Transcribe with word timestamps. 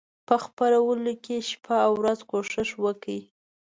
په 0.27 0.35
خپرولو 0.45 1.11
کې 1.23 1.35
شپه 1.49 1.75
او 1.85 1.91
ورځ 2.01 2.19
کوښښ 2.29 2.69
وکړي. 2.85 3.19